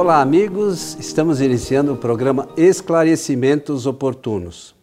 Olá, 0.00 0.22
amigos. 0.22 0.96
Estamos 0.98 1.42
iniciando 1.42 1.92
o 1.92 1.96
programa 1.96 2.48
Esclarecimentos 2.56 3.84
Oportunos. 3.84 4.74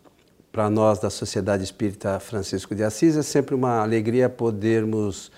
Para 0.51 0.69
nós 0.69 0.99
da 0.99 1.09
Sociedade 1.09 1.63
Espírita 1.63 2.19
Francisco 2.19 2.75
de 2.75 2.83
Assis 2.83 3.17
é 3.17 3.23
sempre 3.23 3.55
uma 3.55 3.81
alegria 3.81 4.29
podermos 4.29 5.31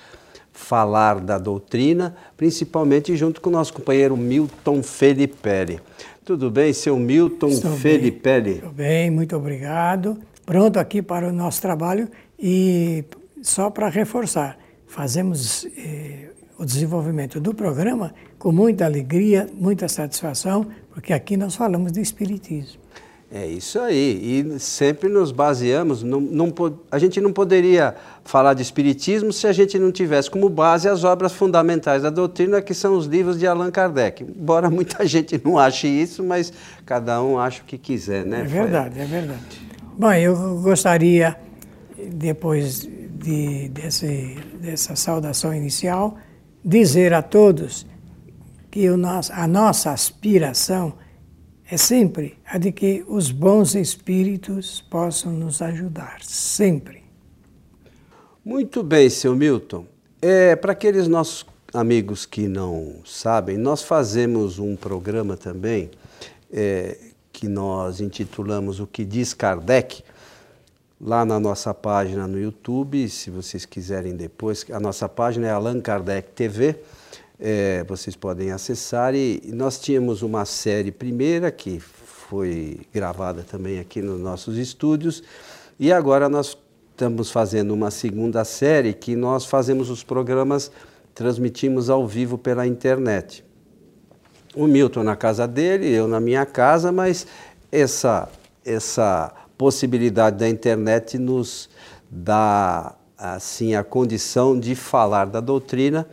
falar 0.52 1.22
da 1.22 1.38
doutrina, 1.38 2.14
principalmente 2.36 3.16
junto 3.16 3.40
com 3.40 3.50
o 3.50 3.54
nosso 3.54 3.74
companheiro 3.74 4.18
Milton 4.18 4.84
Felipe. 4.84 5.80
Tudo 6.26 6.52
bem, 6.52 6.74
seu 6.74 7.00
Milton 7.00 7.48
Estou 7.48 7.78
Felipe? 7.78 8.42
Bem, 8.42 8.56
Tudo 8.56 8.74
bem, 8.74 9.10
muito 9.10 9.34
obrigado. 9.38 10.18
Pronto 10.46 10.78
aqui 10.78 11.02
para 11.02 11.30
o 11.30 11.32
nosso 11.32 11.62
trabalho 11.62 12.10
e 12.38 13.06
só 13.42 13.70
para 13.70 13.88
reforçar, 13.88 14.60
fazemos 14.86 15.66
eh, 15.78 16.32
o 16.60 16.66
desenvolvimento 16.66 17.40
do 17.40 17.54
programa 17.54 18.14
com 18.38 18.52
muita 18.52 18.84
alegria, 18.84 19.48
muita 19.54 19.88
satisfação, 19.88 20.68
porque 20.94 21.14
aqui 21.14 21.38
nós 21.38 21.56
falamos 21.56 21.94
de 21.94 22.02
Espiritismo. 22.02 22.82
É 23.32 23.46
isso 23.46 23.80
aí, 23.80 24.44
e 24.56 24.60
sempre 24.60 25.08
nos 25.08 25.32
baseamos, 25.32 26.02
não, 26.02 26.20
não, 26.20 26.52
a 26.92 26.98
gente 26.98 27.22
não 27.22 27.32
poderia 27.32 27.96
falar 28.26 28.56
de 28.56 28.64
Espiritismo 28.64 29.32
se 29.32 29.46
a 29.46 29.54
gente 29.54 29.78
não 29.78 29.92
tivesse 29.92 30.32
como 30.32 30.50
base 30.50 30.90
as 30.90 31.04
obras 31.04 31.32
fundamentais 31.32 32.02
da 32.02 32.10
doutrina, 32.10 32.60
que 32.60 32.74
são 32.74 32.98
os 32.98 33.06
livros 33.06 33.38
de 33.38 33.46
Allan 33.46 33.70
Kardec. 33.70 34.24
Embora 34.24 34.68
muita 34.72 35.06
gente 35.06 35.40
não 35.46 35.60
ache 35.60 35.88
isso, 35.88 36.24
mas 36.24 36.52
cada 36.86 37.22
um 37.24 37.38
acha 37.40 37.62
o 37.62 37.66
que 37.66 37.78
quiser, 37.78 38.26
né? 38.26 38.42
É 38.42 38.44
verdade, 38.44 39.00
é 39.00 39.06
verdade. 39.06 39.62
Bom, 39.96 40.12
eu 40.12 40.60
gostaria, 40.60 41.38
depois 42.12 42.80
de, 42.82 43.70
desse, 43.70 44.38
dessa 44.60 44.96
saudação 44.96 45.54
inicial, 45.54 46.18
dizer 46.64 47.14
a 47.14 47.22
todos 47.22 47.86
que 48.70 48.90
nosso, 48.92 49.32
a 49.34 49.48
nossa 49.48 49.92
aspiração 49.92 50.94
é 51.70 51.78
sempre 51.78 52.38
a 52.46 52.58
de 52.58 52.72
que 52.72 53.04
os 53.08 53.32
bons 53.32 53.76
espíritos 53.76 54.82
possam 54.90 55.32
nos 55.32 55.62
ajudar, 55.62 56.18
sempre. 56.22 57.04
Muito 58.44 58.82
bem, 58.82 59.10
seu 59.10 59.36
Milton. 59.36 59.86
É, 60.22 60.56
Para 60.56 60.72
aqueles 60.72 61.08
nossos 61.08 61.46
amigos 61.74 62.26
que 62.26 62.48
não 62.48 62.96
sabem, 63.06 63.58
nós 63.58 63.84
fazemos 63.84 64.58
um 64.58 64.76
programa 64.76 65.38
também 65.38 65.92
é, 66.52 66.98
que 67.32 67.48
nós 67.48 68.02
intitulamos 68.02 68.80
O 68.80 68.88
que 68.88 69.06
diz 69.06 69.34
Kardec, 69.34 70.04
lá 71.00 71.24
na 71.26 71.40
nossa 71.40 71.74
página 71.74 72.28
no 72.28 72.40
YouTube, 72.40 73.08
se 73.10 73.30
vocês 73.30 73.66
quiserem 73.66 74.16
depois, 74.16 74.66
a 74.72 74.80
nossa 74.80 75.08
página 75.08 75.48
é 75.48 75.52
Allan 75.52 75.80
Kardec 75.80 76.32
TV 76.32 76.76
é, 77.40 77.84
vocês 77.88 78.16
podem 78.16 78.52
acessar. 78.52 79.16
E 79.16 79.42
nós 79.54 79.80
tínhamos 79.80 80.22
uma 80.22 80.44
série 80.46 80.92
primeira 80.92 81.50
que 81.50 81.80
foi 81.80 82.82
gravada 82.94 83.44
também 83.44 83.80
aqui 83.80 84.02
nos 84.02 84.20
nossos 84.20 84.58
estúdios, 84.58 85.24
e 85.80 85.92
agora 85.92 86.28
nós 86.28 86.58
estamos 86.92 87.32
fazendo 87.32 87.74
uma 87.74 87.90
segunda 87.90 88.44
série 88.44 88.94
que 88.94 89.16
nós 89.16 89.46
fazemos 89.46 89.90
os 89.90 90.04
programas, 90.04 90.70
transmitimos 91.16 91.90
ao 91.90 92.06
vivo 92.06 92.38
pela 92.38 92.68
internet. 92.68 93.44
O 94.54 94.68
Milton 94.68 95.04
na 95.04 95.16
casa 95.16 95.48
dele, 95.48 95.90
eu 95.90 96.08
na 96.08 96.20
minha 96.20 96.46
casa, 96.46 96.92
mas 96.92 97.26
essa, 97.72 98.28
essa 98.66 99.34
possibilidade 99.60 100.38
da 100.38 100.48
internet 100.48 101.18
nos 101.18 101.70
dá 102.10 102.96
assim 103.18 103.76
a 103.76 103.84
condição 103.84 104.58
de 104.58 104.74
falar 104.74 105.26
da 105.26 105.42
doutrina 105.42 106.08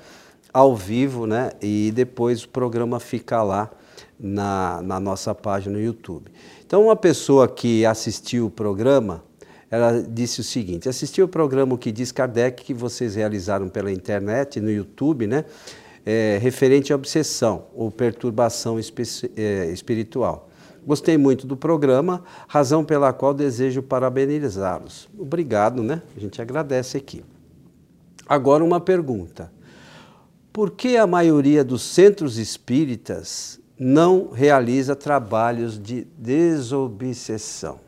ao 0.53 0.75
vivo, 0.75 1.29
né? 1.29 1.53
E 1.63 1.93
depois 1.95 2.43
o 2.43 2.49
programa 2.49 2.99
fica 2.99 3.45
lá 3.45 3.71
na, 4.19 4.83
na 4.83 4.99
nossa 4.99 5.33
página 5.33 5.77
no 5.77 5.81
YouTube. 5.81 6.29
Então, 6.67 6.87
uma 6.87 6.97
pessoa 6.97 7.47
que 7.47 7.87
assistiu 7.87 8.47
o 8.47 8.51
programa, 8.51 9.23
ela 9.71 10.03
disse 10.03 10.41
o 10.41 10.45
seguinte: 10.45 10.89
assistiu 10.89 11.27
o 11.27 11.29
programa 11.29 11.79
que 11.79 11.93
diz 11.93 12.11
Kardec 12.11 12.65
que 12.65 12.75
vocês 12.75 13.15
realizaram 13.15 13.69
pela 13.69 13.93
internet, 13.93 14.61
no 14.61 14.73
YouTube, 14.73 15.29
né? 15.29 15.45
É, 16.05 16.37
referente 16.43 16.93
à 16.93 16.97
obsessão 16.97 17.67
ou 17.77 17.93
perturbação 17.93 18.77
é, 19.37 19.67
espiritual. 19.67 20.49
Gostei 20.87 21.19
muito 21.19 21.49
do 21.49 21.57
programa, 21.57 22.23
razão 22.47 22.85
pela 22.85 23.13
qual 23.13 23.35
desejo 23.35 23.83
parabenizá-los. 23.83 25.09
Obrigado, 25.19 25.83
né? 25.83 26.01
A 26.17 26.21
gente 26.21 26.41
agradece 26.41 26.97
aqui. 26.97 27.25
Agora 28.29 28.63
uma 28.63 28.81
pergunta. 28.81 29.51
Por 30.53 30.71
que 30.71 30.97
a 30.97 31.07
maioria 31.07 31.65
dos 31.65 31.83
centros 31.83 32.39
espíritas 32.39 33.61
não 33.77 34.31
realiza 34.31 34.95
trabalhos 34.95 35.77
de 35.77 36.07
desobsessão? 36.17 37.81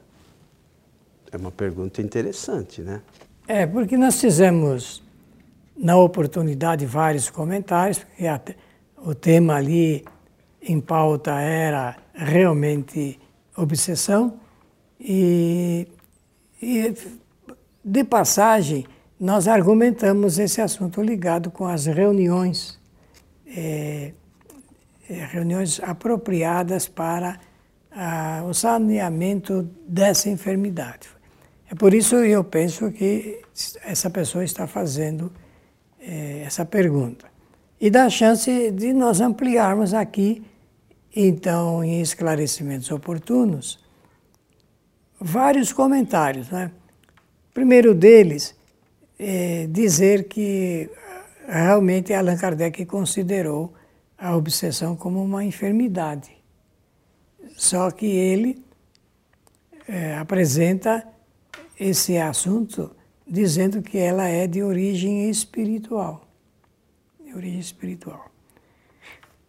É 1.30 1.36
uma 1.36 1.52
pergunta 1.52 2.02
interessante, 2.02 2.82
né? 2.82 3.00
É, 3.46 3.64
porque 3.64 3.96
nós 3.96 4.20
fizemos, 4.20 5.02
na 5.76 5.96
oportunidade, 5.96 6.84
vários 6.84 7.30
comentários, 7.30 7.98
porque 7.98 8.56
o 8.96 9.14
tema 9.14 9.54
ali 9.54 10.04
em 10.60 10.80
pauta 10.80 11.40
era 11.40 11.96
realmente 12.18 13.18
obsessão, 13.56 14.38
e, 15.00 15.86
e 16.60 16.92
de 17.84 18.04
passagem, 18.04 18.84
nós 19.18 19.48
argumentamos 19.48 20.38
esse 20.38 20.60
assunto 20.60 21.00
ligado 21.00 21.50
com 21.50 21.66
as 21.66 21.86
reuniões, 21.86 22.78
é, 23.46 24.12
é, 25.08 25.14
reuniões 25.26 25.80
apropriadas 25.80 26.88
para 26.88 27.38
a, 27.90 28.42
o 28.46 28.52
saneamento 28.52 29.68
dessa 29.86 30.28
enfermidade. 30.28 31.08
É 31.70 31.74
por 31.74 31.94
isso 31.94 32.16
que 32.16 32.30
eu 32.30 32.44
penso 32.44 32.90
que 32.90 33.42
essa 33.84 34.10
pessoa 34.10 34.44
está 34.44 34.66
fazendo 34.66 35.32
é, 36.00 36.42
essa 36.44 36.64
pergunta. 36.64 37.26
E 37.80 37.90
dá 37.90 38.08
chance 38.10 38.70
de 38.72 38.92
nós 38.92 39.20
ampliarmos 39.20 39.94
aqui, 39.94 40.42
então, 41.14 41.82
em 41.82 42.00
esclarecimentos 42.00 42.90
oportunos, 42.90 43.78
vários 45.20 45.72
comentários. 45.72 46.48
Né? 46.50 46.70
primeiro 47.58 47.92
deles 47.92 48.54
é, 49.18 49.66
dizer 49.66 50.28
que 50.28 50.88
realmente 51.48 52.14
Allan 52.14 52.36
Kardec 52.36 52.86
considerou 52.86 53.74
a 54.16 54.36
obsessão 54.36 54.94
como 54.94 55.20
uma 55.20 55.44
enfermidade. 55.44 56.30
Só 57.56 57.90
que 57.90 58.06
ele 58.06 58.64
é, 59.88 60.16
apresenta 60.18 61.04
esse 61.80 62.16
assunto 62.16 62.94
dizendo 63.26 63.82
que 63.82 63.98
ela 63.98 64.28
é 64.28 64.46
de 64.46 64.62
origem 64.62 65.28
espiritual. 65.28 66.28
De 67.24 67.34
origem 67.34 67.58
espiritual. 67.58 68.30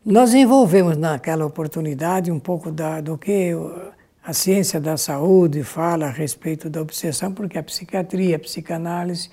Nós 0.10 0.34
envolvemos 0.34 0.98
naquela 0.98 1.46
oportunidade 1.46 2.32
um 2.32 2.40
pouco 2.40 2.72
da, 2.72 3.00
do 3.00 3.16
que 3.16 3.52
a 4.24 4.34
ciência 4.34 4.82
da 4.82 4.98
saúde 4.98 5.64
fala 5.64 6.08
a 6.08 6.10
respeito 6.10 6.68
da 6.68 6.82
obsessão, 6.82 7.32
porque 7.32 7.60
a 7.60 7.62
psiquiatria, 7.62 8.36
a 8.36 8.40
psicanálise 8.40 9.30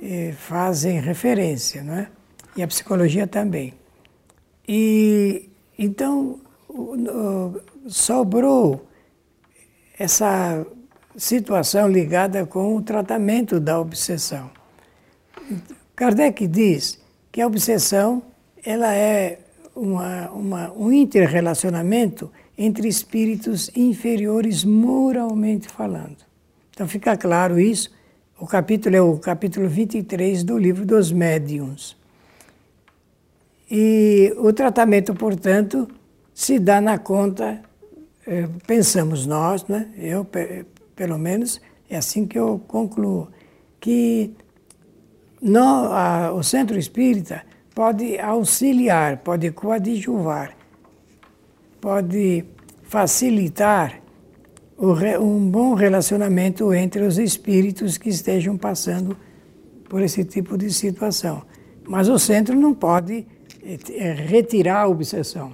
eh, 0.00 0.32
fazem 0.32 0.98
referência, 1.00 1.82
não 1.82 1.92
é? 1.92 2.08
E 2.56 2.62
a 2.62 2.66
psicologia 2.66 3.26
também. 3.26 3.74
E 4.66 5.50
então 5.78 6.40
sobrou 7.86 8.88
essa 9.98 10.66
situação 11.14 11.86
ligada 11.86 12.46
com 12.46 12.74
o 12.74 12.80
tratamento 12.80 13.60
da 13.60 13.78
obsessão. 13.78 14.50
Kardec 15.94 16.46
diz 16.46 16.98
que 17.30 17.42
a 17.42 17.46
obsessão 17.46 18.22
ela 18.64 18.94
é 18.94 19.40
uma, 19.80 20.30
uma, 20.30 20.72
um 20.72 20.92
interrelacionamento 20.92 22.30
entre 22.56 22.88
espíritos 22.88 23.70
inferiores 23.74 24.64
moralmente 24.64 25.68
falando. 25.68 26.18
Então 26.72 26.86
fica 26.86 27.16
claro 27.16 27.58
isso 27.58 27.90
o 28.40 28.46
capítulo 28.46 28.96
é 28.96 29.02
o 29.02 29.18
capítulo 29.18 29.68
23 29.68 30.42
do 30.44 30.56
livro 30.56 30.86
dos 30.86 31.12
médiuns. 31.12 31.94
E 33.70 34.32
o 34.38 34.50
tratamento, 34.50 35.14
portanto, 35.14 35.86
se 36.32 36.58
dá 36.58 36.80
na 36.80 36.96
conta, 36.96 37.60
eh, 38.26 38.48
pensamos 38.66 39.26
nós, 39.26 39.66
né? 39.66 39.90
eu 39.98 40.26
pelo 40.96 41.18
menos, 41.18 41.60
é 41.88 41.98
assim 41.98 42.26
que 42.26 42.38
eu 42.38 42.58
concluo, 42.66 43.28
que 43.78 44.32
no, 45.40 45.92
a, 45.92 46.32
o 46.32 46.42
centro 46.42 46.78
espírita 46.78 47.42
pode 47.80 48.18
auxiliar, 48.18 49.22
pode 49.22 49.50
coadjuvar, 49.52 50.54
pode 51.80 52.44
facilitar 52.82 54.02
um 54.78 55.50
bom 55.50 55.72
relacionamento 55.72 56.74
entre 56.74 57.02
os 57.02 57.16
espíritos 57.16 57.96
que 57.96 58.10
estejam 58.10 58.58
passando 58.58 59.16
por 59.88 60.02
esse 60.02 60.22
tipo 60.26 60.58
de 60.58 60.70
situação. 60.70 61.40
Mas 61.88 62.06
o 62.10 62.18
centro 62.18 62.54
não 62.54 62.74
pode 62.74 63.26
eh, 63.64 64.12
retirar 64.28 64.82
a 64.82 64.86
obsessão. 64.86 65.50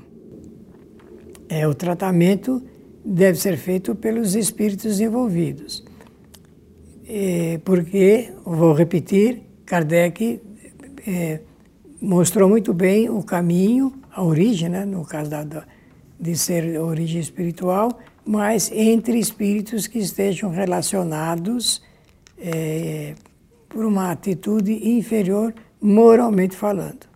é, 1.49 1.65
o 1.69 1.75
tratamento 1.75 2.61
deve 3.05 3.39
ser 3.39 3.57
feito 3.57 3.95
pelos 3.95 4.35
espíritos 4.35 5.01
envolvidos. 5.01 5.85
É, 7.09 7.61
porque, 7.65 8.33
vou 8.45 8.73
repetir, 8.73 9.45
Kardec 9.65 10.41
é, 11.07 11.41
mostrou 12.01 12.49
muito 12.49 12.73
bem 12.73 13.09
o 13.09 13.23
caminho, 13.23 13.93
a 14.13 14.23
origem, 14.23 14.69
né, 14.69 14.85
no 14.85 15.05
caso 15.05 15.31
da, 15.31 15.65
de 16.19 16.37
ser 16.37 16.81
origem 16.81 17.21
espiritual, 17.21 17.99
mas 18.25 18.71
entre 18.73 19.19
espíritos 19.19 19.87
que 19.87 19.99
estejam 19.99 20.51
relacionados 20.51 21.83
é, 22.39 23.15
por 23.69 23.85
uma 23.85 24.11
atitude 24.11 24.89
inferior 24.89 25.55
moralmente 25.81 26.57
falando. 26.57 27.07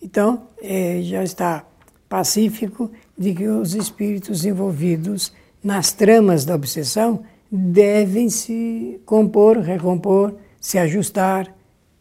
Então, 0.00 0.48
é, 0.62 1.00
já 1.02 1.22
está 1.22 1.64
pacífico 2.08 2.90
de 3.16 3.34
que 3.34 3.46
os 3.46 3.74
espíritos 3.74 4.44
envolvidos 4.44 5.32
nas 5.62 5.92
tramas 5.92 6.44
da 6.44 6.54
obsessão 6.54 7.22
devem 7.50 8.30
se 8.30 9.00
compor, 9.04 9.58
recompor, 9.58 10.34
se 10.60 10.78
ajustar. 10.78 11.52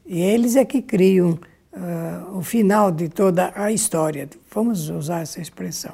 E 0.06 0.22
eles 0.22 0.56
é 0.56 0.64
que 0.64 0.82
criam 0.82 1.40
uh, 1.78 2.38
o 2.38 2.42
final 2.42 2.92
de 2.92 3.08
toda 3.10 3.52
a 3.56 3.72
história. 3.72 4.28
Vamos 4.52 4.90
usar 4.90 5.22
essa 5.22 5.40
expressão. 5.40 5.94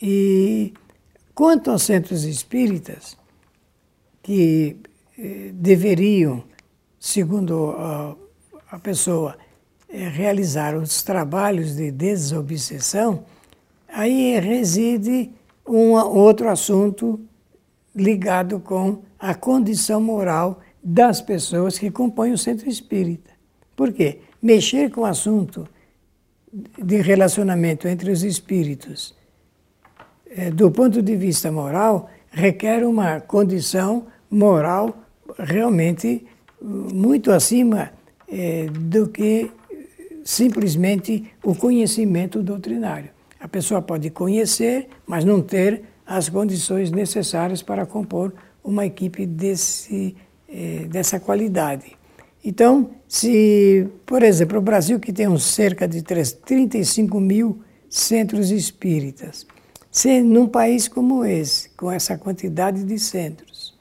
E 0.00 0.72
quanto 1.34 1.70
aos 1.70 1.82
centros 1.82 2.24
espíritas, 2.24 3.16
que 4.22 4.76
eh, 5.18 5.50
deveriam, 5.54 6.44
segundo 6.98 7.70
a, 7.70 8.14
a 8.70 8.78
pessoa, 8.78 9.36
eh, 9.88 10.08
realizar 10.08 10.76
os 10.76 11.02
trabalhos 11.02 11.76
de 11.76 11.90
desobsessão, 11.90 13.24
aí 13.88 14.38
reside 14.38 15.30
um 15.66 15.92
outro 15.92 16.48
assunto 16.48 17.20
ligado 17.94 18.60
com 18.60 19.02
a 19.18 19.34
condição 19.34 20.00
moral 20.00 20.60
das 20.82 21.20
pessoas 21.20 21.78
que 21.78 21.90
compõem 21.90 22.32
o 22.32 22.38
centro 22.38 22.68
espírita. 22.68 23.30
Por 23.76 23.92
quê? 23.92 24.20
Mexer 24.42 24.90
com 24.90 25.02
o 25.02 25.04
assunto 25.04 25.68
de 26.52 27.00
relacionamento 27.00 27.86
entre 27.86 28.10
os 28.10 28.22
espíritos, 28.22 29.14
eh, 30.30 30.50
do 30.50 30.70
ponto 30.70 31.02
de 31.02 31.16
vista 31.16 31.50
moral, 31.52 32.10
requer 32.30 32.84
uma 32.84 33.20
condição 33.20 34.06
moral 34.30 34.96
realmente 35.38 36.26
muito 36.60 37.30
acima 37.32 37.92
eh, 38.28 38.66
do 38.70 39.08
que 39.08 39.50
simplesmente 40.24 41.32
o 41.42 41.54
conhecimento 41.54 42.42
doutrinário. 42.42 43.10
A 43.38 43.48
pessoa 43.48 43.80
pode 43.80 44.10
conhecer, 44.10 44.88
mas 45.06 45.24
não 45.24 45.40
ter 45.40 45.82
as 46.06 46.28
condições 46.28 46.90
necessárias 46.90 47.62
para 47.62 47.86
compor 47.86 48.32
uma 48.62 48.84
equipe 48.84 49.26
desse, 49.26 50.14
eh, 50.48 50.86
dessa 50.88 51.18
qualidade. 51.18 51.99
Então, 52.44 52.90
se, 53.06 53.86
por 54.06 54.22
exemplo, 54.22 54.58
o 54.58 54.62
Brasil, 54.62 54.98
que 54.98 55.12
tem 55.12 55.28
uns 55.28 55.44
cerca 55.44 55.86
de 55.86 56.02
35 56.02 57.20
mil 57.20 57.60
centros 57.88 58.50
espíritas, 58.50 59.46
se 59.90 60.22
num 60.22 60.46
país 60.46 60.88
como 60.88 61.24
esse, 61.24 61.68
com 61.70 61.90
essa 61.90 62.16
quantidade 62.16 62.84
de 62.84 62.98
centros, 62.98 63.74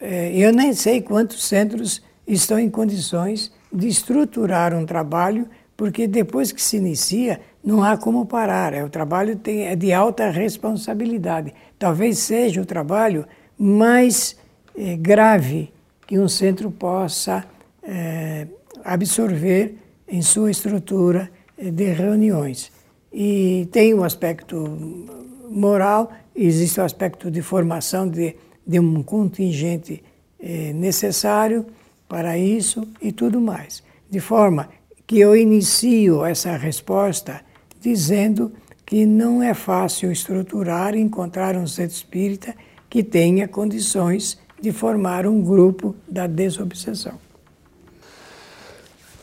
eh, 0.00 0.32
eu 0.34 0.52
nem 0.52 0.72
sei 0.72 1.00
quantos 1.00 1.46
centros 1.46 2.02
estão 2.26 2.58
em 2.58 2.70
condições 2.70 3.52
de 3.72 3.86
estruturar 3.88 4.74
um 4.74 4.86
trabalho, 4.86 5.48
porque 5.76 6.06
depois 6.06 6.50
que 6.50 6.62
se 6.62 6.76
inicia, 6.78 7.40
não 7.62 7.82
há 7.82 7.96
como 7.96 8.24
parar. 8.24 8.72
É, 8.72 8.84
o 8.84 8.88
trabalho 8.88 9.36
tem, 9.36 9.66
é 9.66 9.76
de 9.76 9.92
alta 9.92 10.30
responsabilidade. 10.30 11.52
Talvez 11.78 12.18
seja 12.18 12.62
o 12.62 12.66
trabalho 12.66 13.26
mais 13.58 14.36
é, 14.76 14.96
grave 14.96 15.73
que 16.06 16.18
um 16.18 16.28
centro 16.28 16.70
possa 16.70 17.44
é, 17.82 18.46
absorver 18.84 19.76
em 20.08 20.22
sua 20.22 20.50
estrutura 20.50 21.30
é, 21.56 21.70
de 21.70 21.92
reuniões. 21.92 22.70
E 23.12 23.68
tem 23.70 23.94
o 23.94 24.00
um 24.00 24.04
aspecto 24.04 25.06
moral, 25.48 26.12
existe 26.34 26.80
o 26.80 26.82
um 26.82 26.86
aspecto 26.86 27.30
de 27.30 27.42
formação 27.42 28.08
de, 28.08 28.36
de 28.66 28.80
um 28.80 29.02
contingente 29.02 30.02
é, 30.40 30.72
necessário 30.72 31.66
para 32.08 32.36
isso 32.36 32.86
e 33.00 33.12
tudo 33.12 33.40
mais. 33.40 33.82
De 34.10 34.20
forma 34.20 34.68
que 35.06 35.18
eu 35.18 35.36
inicio 35.36 36.24
essa 36.24 36.56
resposta 36.56 37.40
dizendo 37.80 38.52
que 38.86 39.06
não 39.06 39.42
é 39.42 39.54
fácil 39.54 40.12
estruturar 40.12 40.94
e 40.94 41.00
encontrar 41.00 41.56
um 41.56 41.66
centro 41.66 41.96
espírita 41.96 42.54
que 42.88 43.02
tenha 43.02 43.48
condições 43.48 44.38
de 44.64 44.72
formar 44.72 45.26
um 45.26 45.42
grupo 45.42 45.94
da 46.08 46.26
desobsessão. 46.26 47.20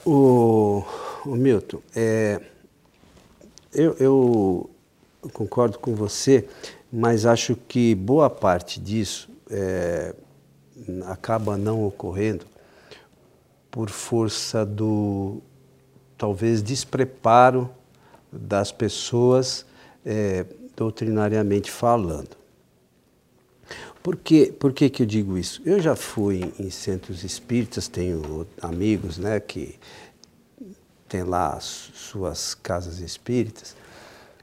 O, 0.06 0.84
o 1.26 1.36
Milton, 1.36 1.82
é, 1.96 2.40
eu, 3.74 3.96
eu, 4.00 4.70
concordo 5.34 5.80
com 5.80 5.96
você, 5.96 6.48
mas 6.94 7.26
acho 7.26 7.56
que 7.56 7.96
boa 7.96 8.30
parte 8.30 8.80
disso 8.80 9.32
é, 9.50 10.14
acaba 11.08 11.58
não 11.58 11.88
ocorrendo 11.88 12.46
por 13.72 13.90
força 13.90 14.64
do 14.64 15.42
talvez 16.20 16.62
despreparo 16.62 17.68
das 18.32 18.72
pessoas 18.72 19.66
é, 20.06 20.46
doutrinariamente 20.76 21.72
falando. 21.72 22.41
Por, 24.04 24.16
que, 24.16 24.52
por 24.52 24.74
que, 24.74 24.90
que 24.90 25.04
eu 25.04 25.08
digo 25.08 25.38
isso? 25.38 25.62
Eu 25.66 25.80
já 25.80 25.96
fui 25.96 26.52
em 26.60 26.70
centros 26.70 27.24
espíritas, 27.24 27.88
tenho 27.88 28.48
amigos 28.62 29.18
né, 29.18 29.40
que 29.40 29.78
têm 31.08 31.24
lá 31.24 31.60
suas 31.60 32.56
casas 32.56 33.00
espíritas, 33.00 33.76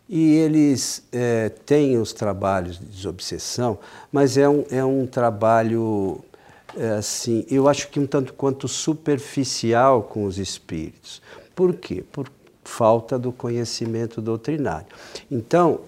e 0.09 0.37
eles 0.37 1.03
é, 1.13 1.49
têm 1.49 1.99
os 1.99 2.13
trabalhos 2.13 2.79
de 2.79 2.87
desobsessão, 2.87 3.79
mas 4.13 4.39
é 4.39 4.49
um, 4.49 4.65
é 4.71 4.85
um 4.85 5.07
trabalho, 5.07 6.21
é, 6.77 6.91
assim, 6.91 7.45
eu 7.51 7.69
acho 7.69 7.89
que 7.89 7.99
um 7.99 8.07
tanto 8.07 8.33
quanto 8.35 8.69
superficial 8.69 10.05
com 10.05 10.25
os 10.25 10.39
espíritos. 10.39 11.21
Por 11.55 11.75
quê? 11.75 12.05
Por 12.13 12.31
falta 12.69 13.19
do 13.19 13.33
conhecimento 13.33 14.21
doutrinário. 14.21 14.87
Então, 15.31 15.81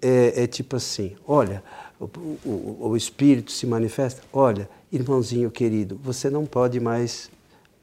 é, 0.00 0.44
é 0.44 0.46
tipo 0.46 0.76
assim: 0.76 1.16
olha, 1.26 1.62
o, 1.98 2.04
o, 2.44 2.88
o 2.88 2.96
espírito 2.96 3.50
se 3.50 3.66
manifesta, 3.66 4.22
olha, 4.32 4.68
irmãozinho 4.92 5.50
querido, 5.50 5.98
você 6.02 6.28
não 6.28 6.44
pode 6.44 6.78
mais 6.78 7.30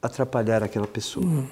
atrapalhar 0.00 0.62
aquela 0.62 0.86
pessoa. 0.86 1.26
Hum. 1.26 1.46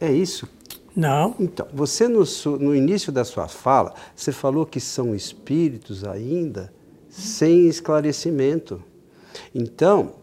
É 0.00 0.12
isso? 0.12 0.48
Não. 0.94 1.34
Então, 1.40 1.66
você 1.72 2.06
no, 2.06 2.22
no, 2.60 2.74
início 2.74 3.10
da 3.10 3.24
sua 3.24 3.48
fala, 3.48 3.94
você 4.14 4.30
falou 4.30 4.64
que 4.64 4.78
são 4.78 5.14
espíritos 5.14 6.04
ainda 6.04 6.72
sem 7.08 7.66
esclarecimento. 7.66 8.82
Então, 9.54 10.14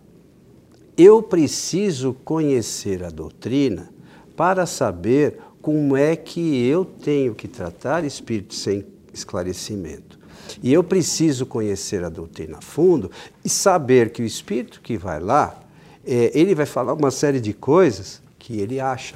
eu 0.98 1.22
preciso 1.22 2.14
conhecer 2.24 3.04
a 3.04 3.10
doutrina 3.10 3.90
para 4.36 4.66
saber 4.66 5.40
como 5.62 5.98
é 5.98 6.16
que 6.16 6.66
eu 6.66 6.86
tenho 6.86 7.36
que 7.36 7.48
tratar 7.48 8.04
espíritos 8.06 8.60
sem 8.60 8.86
esclarecimento. 9.14 10.21
E 10.62 10.72
eu 10.74 10.84
preciso 10.84 11.46
conhecer 11.46 12.04
a 12.04 12.10
doutrina 12.10 12.58
a 12.58 12.62
fundo 12.62 13.12
e 13.44 13.50
saber 13.50 14.12
que 14.12 14.22
o 14.22 14.26
espírito 14.26 14.82
que 14.82 14.98
vai 14.98 15.20
lá, 15.20 15.58
é, 16.06 16.32
ele 16.34 16.56
vai 16.56 16.66
falar 16.66 16.94
uma 16.94 17.12
série 17.12 17.40
de 17.40 17.54
coisas 17.54 18.22
que 18.40 18.60
ele 18.60 18.80
acha. 18.80 19.16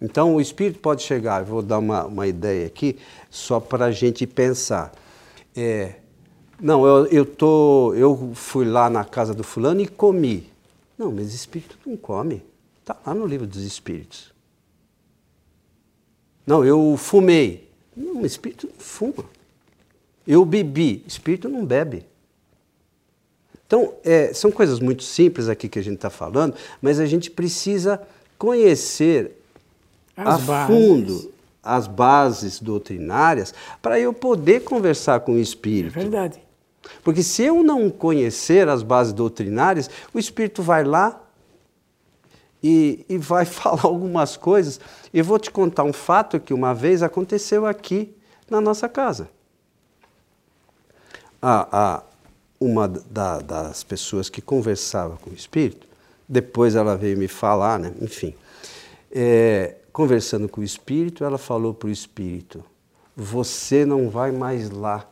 Então 0.00 0.36
o 0.36 0.40
espírito 0.40 0.78
pode 0.78 1.02
chegar, 1.02 1.42
vou 1.42 1.60
dar 1.60 1.78
uma, 1.78 2.04
uma 2.06 2.26
ideia 2.26 2.66
aqui, 2.66 2.96
só 3.30 3.58
para 3.58 3.86
a 3.86 3.90
gente 3.90 4.26
pensar. 4.26 4.92
É, 5.56 5.96
não, 6.60 6.86
eu, 6.86 7.06
eu, 7.06 7.26
tô, 7.26 7.94
eu 7.94 8.32
fui 8.34 8.64
lá 8.64 8.88
na 8.88 9.04
casa 9.04 9.34
do 9.34 9.44
fulano 9.44 9.80
e 9.80 9.86
comi. 9.86 10.50
Não, 10.96 11.12
mas 11.12 11.34
espírito 11.34 11.78
não 11.86 11.96
come. 11.96 12.42
Está 12.80 12.96
lá 13.06 13.14
no 13.14 13.26
livro 13.26 13.46
dos 13.46 13.62
Espíritos. 13.62 14.32
Não, 16.46 16.64
eu 16.64 16.96
fumei. 16.96 17.67
Não, 17.98 18.24
espírito 18.24 18.66
não 18.66 18.78
fuma. 18.78 19.24
Eu 20.26 20.44
bebi. 20.44 21.02
Espírito 21.06 21.48
não 21.48 21.64
bebe. 21.64 22.06
Então, 23.66 23.94
é, 24.04 24.32
são 24.32 24.50
coisas 24.50 24.80
muito 24.80 25.02
simples 25.02 25.48
aqui 25.48 25.68
que 25.68 25.78
a 25.78 25.82
gente 25.82 25.96
está 25.96 26.08
falando, 26.08 26.54
mas 26.80 26.98
a 26.98 27.06
gente 27.06 27.30
precisa 27.30 28.00
conhecer 28.38 29.32
as 30.16 30.42
a 30.42 30.46
bases. 30.46 30.76
fundo 30.76 31.32
as 31.62 31.86
bases 31.86 32.60
doutrinárias 32.60 33.52
para 33.82 34.00
eu 34.00 34.12
poder 34.12 34.60
conversar 34.64 35.20
com 35.20 35.34
o 35.34 35.38
espírito. 35.38 35.98
É 35.98 36.02
verdade. 36.02 36.38
Porque 37.04 37.22
se 37.22 37.42
eu 37.42 37.62
não 37.62 37.90
conhecer 37.90 38.68
as 38.68 38.82
bases 38.82 39.12
doutrinárias, 39.12 39.90
o 40.14 40.18
espírito 40.18 40.62
vai 40.62 40.82
lá 40.82 41.20
e, 42.62 43.04
e 43.08 43.18
vai 43.18 43.44
falar 43.46 43.84
algumas 43.84 44.36
coisas. 44.36 44.80
Eu 45.12 45.24
vou 45.24 45.38
te 45.38 45.50
contar 45.50 45.84
um 45.84 45.92
fato 45.92 46.40
que 46.40 46.52
uma 46.52 46.74
vez 46.74 47.02
aconteceu 47.02 47.66
aqui 47.66 48.14
na 48.48 48.60
nossa 48.60 48.88
casa. 48.88 49.28
A, 51.40 51.96
a, 51.96 52.02
uma 52.60 52.88
da, 52.88 53.38
das 53.38 53.84
pessoas 53.84 54.28
que 54.28 54.42
conversava 54.42 55.16
com 55.18 55.30
o 55.30 55.34
Espírito, 55.34 55.86
depois 56.28 56.74
ela 56.74 56.96
veio 56.96 57.16
me 57.16 57.28
falar, 57.28 57.78
né? 57.78 57.94
enfim, 58.00 58.34
é, 59.10 59.76
conversando 59.92 60.48
com 60.48 60.60
o 60.60 60.64
Espírito, 60.64 61.24
ela 61.24 61.38
falou 61.38 61.72
para 61.72 61.88
o 61.88 61.90
Espírito: 61.90 62.64
Você 63.16 63.84
não 63.86 64.10
vai 64.10 64.30
mais 64.30 64.70
lá 64.70 65.08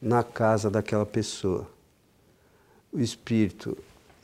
na 0.00 0.22
casa 0.22 0.70
daquela 0.70 1.06
pessoa. 1.06 1.66
O 2.92 3.00
Espírito, 3.00 3.76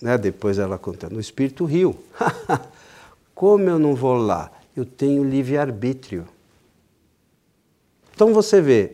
né? 0.05 0.19
depois 0.19 0.59
ela 0.59 0.77
contando, 0.77 1.17
o 1.17 1.21
Espírito 1.21 1.65
riu. 1.65 1.97
Como 3.35 3.65
eu 3.65 3.79
não 3.79 3.95
vou 3.95 4.17
lá? 4.17 4.53
Eu 4.77 4.85
tenho 4.85 5.25
livre-arbítrio. 5.25 6.27
Então 8.15 8.33
você 8.33 8.61
vê, 8.61 8.93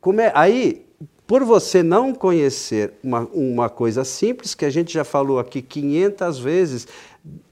como 0.00 0.20
é, 0.20 0.30
aí 0.36 0.86
por 1.26 1.42
você 1.42 1.82
não 1.82 2.14
conhecer 2.14 2.92
uma, 3.02 3.20
uma 3.32 3.68
coisa 3.68 4.04
simples, 4.04 4.54
que 4.54 4.64
a 4.64 4.70
gente 4.70 4.92
já 4.92 5.02
falou 5.02 5.40
aqui 5.40 5.62
500 5.62 6.38
vezes, 6.38 6.86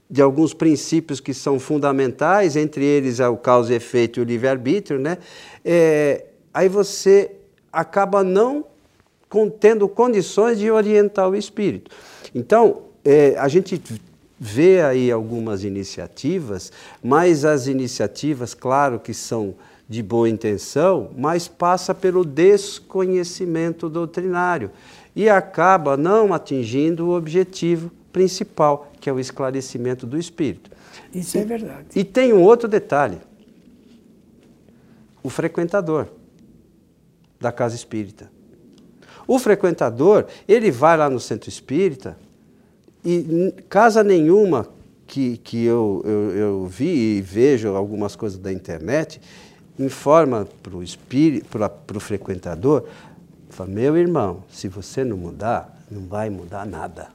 de 0.09 0.21
alguns 0.21 0.53
princípios 0.53 1.19
que 1.19 1.33
são 1.33 1.59
fundamentais, 1.59 2.55
entre 2.55 2.85
eles 2.85 3.19
é 3.19 3.27
o 3.27 3.35
causa 3.35 3.73
e 3.73 3.75
efeito 3.75 4.19
e 4.19 4.23
o 4.23 4.25
livre-arbítrio, 4.25 4.99
né? 4.99 5.17
É, 5.65 6.25
aí 6.53 6.69
você 6.69 7.31
acaba 7.73 8.23
não 8.23 8.65
tendo 9.49 9.87
condições 9.87 10.59
de 10.59 10.69
orientar 10.69 11.29
o 11.29 11.35
espírito. 11.35 11.89
Então, 12.35 12.83
é, 13.03 13.35
a 13.37 13.47
gente 13.47 13.81
vê 14.39 14.81
aí 14.81 15.11
algumas 15.11 15.63
iniciativas, 15.63 16.71
mas 17.03 17.45
as 17.45 17.67
iniciativas, 17.67 18.53
claro 18.53 18.99
que 18.99 19.13
são 19.13 19.55
de 19.87 20.01
boa 20.01 20.27
intenção, 20.27 21.11
mas 21.17 21.47
passa 21.47 21.93
pelo 21.93 22.23
desconhecimento 22.23 23.89
doutrinário 23.89 24.71
e 25.15 25.29
acaba 25.29 25.97
não 25.97 26.33
atingindo 26.33 27.07
o 27.07 27.15
objetivo 27.15 27.91
principal, 28.11 28.91
que 28.99 29.09
é 29.09 29.13
o 29.13 29.19
esclarecimento 29.19 30.07
do 30.07 30.17
espírito. 30.17 30.71
Isso 31.13 31.37
é 31.37 31.43
verdade. 31.43 31.87
E 31.93 32.03
tem 32.03 32.31
um 32.31 32.41
outro 32.41 32.69
detalhe: 32.69 33.17
o 35.21 35.29
frequentador 35.29 36.07
da 37.39 37.51
casa 37.51 37.75
espírita. 37.75 38.30
O 39.27 39.39
frequentador, 39.39 40.25
ele 40.47 40.71
vai 40.71 40.97
lá 40.97 41.09
no 41.09 41.19
centro 41.19 41.49
espírita 41.49 42.17
e 43.03 43.53
casa 43.69 44.03
nenhuma 44.03 44.67
que, 45.07 45.37
que 45.37 45.63
eu, 45.65 46.01
eu, 46.05 46.31
eu 46.35 46.65
vi 46.65 47.17
e 47.17 47.21
vejo 47.21 47.75
algumas 47.75 48.15
coisas 48.15 48.39
da 48.39 48.51
internet, 48.51 49.19
informa 49.77 50.47
para 50.63 51.97
o 51.97 51.99
frequentador, 51.99 52.85
fala, 53.49 53.69
meu 53.69 53.97
irmão, 53.97 54.43
se 54.49 54.67
você 54.67 55.03
não 55.03 55.17
mudar, 55.17 55.77
não 55.89 56.07
vai 56.07 56.29
mudar 56.29 56.65
nada. 56.65 57.09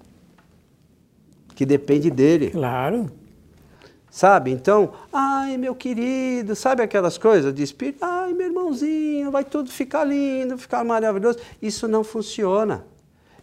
Que 1.55 1.65
depende 1.65 2.11
dele. 2.11 2.51
Claro. 2.51 3.11
Sabe? 4.17 4.51
Então, 4.51 4.95
ai, 5.13 5.59
meu 5.59 5.75
querido, 5.75 6.57
sabe 6.57 6.83
aquelas 6.83 7.19
coisas 7.19 7.53
de 7.53 7.63
espírito? 7.63 8.03
Ai, 8.03 8.33
meu 8.33 8.47
irmãozinho, 8.47 9.31
vai 9.31 9.45
tudo 9.45 9.71
ficar 9.71 10.05
lindo, 10.05 10.57
ficar 10.57 10.83
maravilhoso. 10.83 11.39
Isso 11.61 11.87
não 11.87 12.03
funciona. 12.03 12.83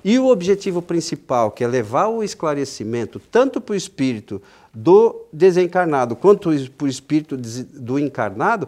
E 0.04 0.18
o 0.18 0.26
objetivo 0.26 0.82
principal, 0.82 1.52
que 1.52 1.64
é 1.64 1.68
levar 1.68 2.08
o 2.08 2.24
esclarecimento 2.24 3.20
tanto 3.20 3.62
para 3.62 3.74
o 3.74 3.76
espírito 3.76 4.42
do 4.74 5.28
desencarnado 5.32 6.16
quanto 6.16 6.50
para 6.72 6.86
o 6.86 6.90
espírito 6.90 7.38
do 7.38 8.00
encarnado, 8.00 8.68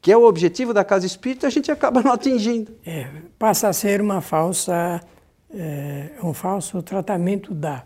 que 0.00 0.12
é 0.12 0.16
o 0.16 0.22
objetivo 0.22 0.72
da 0.72 0.84
casa 0.84 1.04
espírita, 1.04 1.48
a 1.48 1.50
gente 1.50 1.68
acaba 1.68 2.00
não 2.00 2.12
atingindo. 2.12 2.76
É, 2.86 3.08
passa 3.36 3.66
a 3.66 3.72
ser 3.72 4.00
uma 4.00 4.20
falsa, 4.20 5.00
é, 5.52 6.10
um 6.22 6.32
falso 6.32 6.80
tratamento 6.80 7.52
da. 7.52 7.82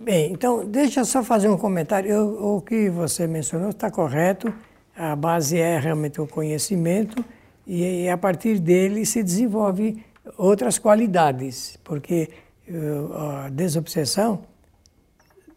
Bem, 0.00 0.30
então 0.30 0.64
deixa 0.64 1.00
eu 1.00 1.04
só 1.04 1.24
fazer 1.24 1.48
um 1.48 1.56
comentário. 1.56 2.08
Eu, 2.08 2.56
o 2.56 2.60
que 2.60 2.88
você 2.88 3.26
mencionou 3.26 3.70
está 3.70 3.90
correto. 3.90 4.54
A 4.96 5.16
base 5.16 5.58
é 5.58 5.78
realmente 5.78 6.20
o 6.20 6.26
conhecimento 6.26 7.24
e, 7.66 8.04
e 8.04 8.08
a 8.08 8.16
partir 8.16 8.60
dele 8.60 9.04
se 9.04 9.22
desenvolve 9.22 10.04
outras 10.36 10.78
qualidades, 10.78 11.78
porque 11.82 12.30
uh, 12.68 13.12
a 13.14 13.48
desobsessão, 13.48 14.42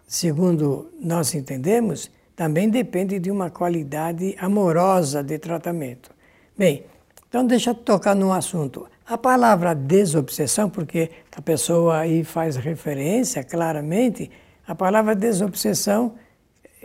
segundo 0.07 0.91
nós 1.00 1.36
entendemos, 1.36 2.10
também 2.36 2.67
depende 2.69 3.19
de 3.19 3.29
uma 3.29 3.51
qualidade 3.51 4.36
amorosa 4.39 5.24
de 5.24 5.38
tratamento. 5.38 6.10
Bem, 6.57 6.83
então 7.32 7.48
deixa 7.48 7.70
eu 7.70 7.76
tocar 7.76 8.14
no 8.14 8.34
assunto. 8.34 8.86
A 9.08 9.18
palavra 9.18 9.74
desobsessão, 9.74 10.70
porque 10.70 11.10
a 11.34 11.42
pessoa 11.42 12.00
aí 12.00 12.26
faz 12.26 12.58
referência 12.58 13.42
claramente, 13.42 14.30
a 14.68 14.76
palavra 14.76 15.16
desobsessão 15.16 16.16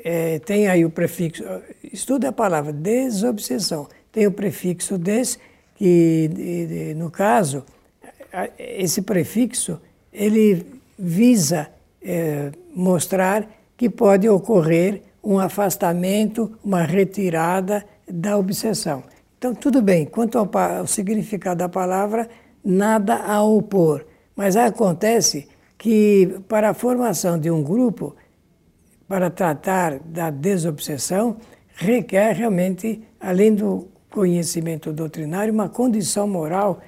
é, 0.05 0.39
tem 0.39 0.69
aí 0.69 0.85
o 0.85 0.91
prefixo, 0.91 1.43
estuda 1.93 2.29
a 2.29 2.33
palavra 2.33 2.73
desobsessão, 2.73 3.89
tem 4.13 4.29
o 4.29 4.31
prefixo 4.31 4.97
des, 4.97 5.37
que 5.75 6.31
de, 6.33 6.67
de, 6.67 6.95
no 6.95 7.11
caso, 7.11 7.65
esse 8.57 9.03
prefixo, 9.03 9.81
ele 10.13 10.65
visa 10.97 11.69
é, 12.01 12.53
mostrar 12.73 13.51
que 13.77 13.91
pode 13.91 14.29
ocorrer 14.29 15.03
um 15.25 15.41
afastamento, 15.41 16.57
uma 16.63 16.83
retirada 16.83 17.85
da 18.09 18.39
obsessão. 18.39 19.03
Então, 19.39 19.55
tudo 19.55 19.83
bem, 19.83 20.07
quanto 20.07 20.39
ao, 20.39 20.51
ao 20.57 20.87
significado 20.87 21.59
da 21.59 21.69
palavra, 21.69 22.29
nada 22.65 23.17
a 23.17 23.43
opor. 23.43 24.07
Mas 24.35 24.57
acontece 24.57 25.49
que, 25.77 26.41
para 26.49 26.71
a 26.71 26.75
formação 26.75 27.39
de 27.39 27.51
um 27.51 27.63
grupo, 27.63 28.17
para 29.07 29.31
tratar 29.31 29.99
da 29.99 30.31
desobsessão, 30.31 31.37
requer 31.75 32.35
realmente, 32.35 33.03
além 33.21 33.55
do 33.55 33.89
conhecimento 34.11 34.93
doutrinário, 34.93 35.53
uma 35.53 35.69
condição 35.69 36.27
moral 36.27 36.81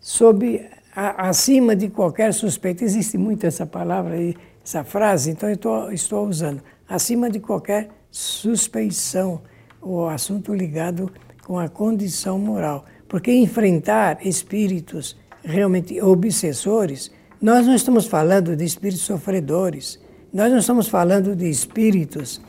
sob, 0.00 0.66
a, 0.96 1.28
acima 1.28 1.76
de 1.76 1.90
qualquer 1.90 2.32
suspeita. 2.32 2.82
Existe 2.82 3.18
muito 3.18 3.46
essa 3.46 3.66
palavra 3.66 4.14
aí, 4.14 4.34
essa 4.64 4.82
frase, 4.82 5.30
então 5.30 5.48
eu 5.48 5.56
tô, 5.56 5.90
estou 5.90 6.26
usando 6.26 6.62
acima 6.88 7.30
de 7.30 7.38
qualquer 7.38 7.88
suspeição 8.10 9.42
ou 9.80 10.08
assunto 10.08 10.52
ligado 10.52 11.12
com 11.44 11.58
a 11.58 11.68
condição 11.68 12.38
moral. 12.38 12.84
Porque 13.08 13.32
enfrentar 13.32 14.24
espíritos 14.26 15.16
realmente 15.42 16.00
obsessores, 16.00 17.10
nós 17.40 17.66
não 17.66 17.74
estamos 17.74 18.06
falando 18.06 18.54
de 18.54 18.64
espíritos 18.64 19.02
sofredores, 19.02 19.98
nós 20.32 20.50
não 20.50 20.58
estamos 20.58 20.88
falando 20.88 21.34
de 21.34 21.48
espíritos 21.48 22.40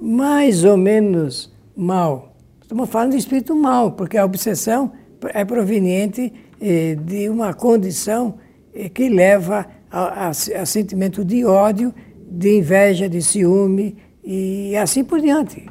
mais 0.00 0.64
ou 0.64 0.76
menos 0.76 1.52
mal. 1.76 2.34
Estamos 2.60 2.90
falando 2.90 3.12
de 3.12 3.18
espírito 3.18 3.54
mal, 3.54 3.92
porque 3.92 4.18
a 4.18 4.24
obsessão 4.24 4.92
é 5.28 5.44
proveniente 5.44 6.32
eh, 6.60 6.96
de 6.96 7.28
uma 7.28 7.54
condição 7.54 8.34
eh, 8.74 8.88
que 8.88 9.08
leva 9.08 9.66
a, 9.90 10.26
a, 10.26 10.28
a 10.28 10.66
sentimento 10.66 11.24
de 11.24 11.44
ódio 11.44 11.94
de 12.30 12.58
inveja, 12.58 13.08
de 13.08 13.22
ciúme 13.22 13.96
e 14.22 14.76
assim 14.76 15.02
por 15.02 15.20
diante. 15.20 15.66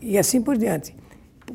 E 0.00 0.16
assim 0.16 0.40
por 0.40 0.56
diante. 0.56 0.94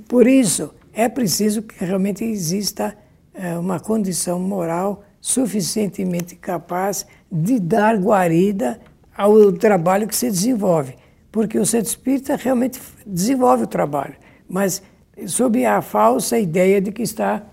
Por 0.08 0.28
isso, 0.28 0.74
é 0.94 1.08
preciso 1.10 1.62
que 1.62 1.84
realmente 1.84 2.24
exista 2.24 2.98
é, 3.34 3.58
uma 3.58 3.80
condição 3.80 4.40
moral 4.40 5.04
suficientemente 5.20 6.36
capaz 6.36 7.06
de 7.32 7.60
dar 7.60 7.98
guarida 7.98 8.80
ao 9.16 9.52
trabalho 9.52 10.08
que 10.08 10.16
se 10.16 10.30
desenvolve. 10.30 10.96
Porque 11.32 11.60
o 11.60 11.66
centro 11.66 11.90
espírita 11.90 12.36
realmente 12.36 12.80
desenvolve 13.06 13.64
o 13.64 13.68
trabalho, 13.68 14.16
mas 14.50 14.82
sob 15.28 15.66
a 15.66 15.82
falsa 15.82 16.40
ideia 16.40 16.80
de 16.80 16.92
que 16.92 17.04
está 17.04 17.44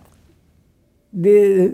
de, 1.12 1.70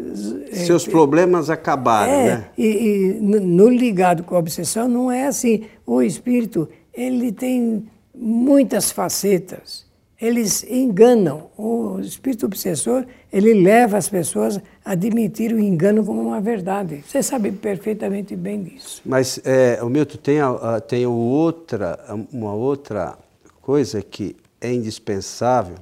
Seus 0.52 0.86
é, 0.86 0.90
problemas 0.90 1.48
acabaram, 1.48 2.12
é, 2.12 2.26
né? 2.26 2.44
E, 2.58 2.66
e 2.66 3.20
no 3.20 3.70
ligado 3.70 4.22
com 4.22 4.34
a 4.34 4.38
obsessão 4.38 4.86
não 4.86 5.10
é 5.10 5.26
assim. 5.26 5.64
O 5.86 6.02
espírito 6.02 6.68
ele 6.92 7.32
tem 7.32 7.86
muitas 8.14 8.90
facetas. 8.90 9.89
Eles 10.20 10.62
enganam. 10.64 11.50
O 11.56 11.98
espírito 12.00 12.46
obsessor 12.46 13.06
ele 13.32 13.54
leva 13.54 13.96
as 13.96 14.08
pessoas 14.08 14.60
a 14.84 14.92
admitir 14.92 15.52
o 15.52 15.58
engano 15.58 16.04
como 16.04 16.20
uma 16.20 16.40
verdade. 16.40 17.02
Você 17.06 17.22
sabe 17.22 17.52
perfeitamente 17.52 18.36
bem 18.36 18.62
disso. 18.62 19.00
Mas 19.04 19.40
é, 19.44 19.82
o 19.82 19.88
Milton 19.88 20.18
tem, 20.18 20.38
tem 20.86 21.06
outra, 21.06 21.98
uma 22.32 22.52
outra 22.52 23.18
coisa 23.60 24.02
que 24.02 24.36
é 24.60 24.72
indispensável 24.72 25.76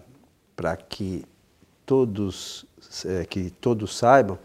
para 0.54 0.76
que 0.76 1.24
todos 1.84 2.68
é, 3.04 3.24
que 3.24 3.50
todos 3.50 3.96
saibam, 3.96 4.38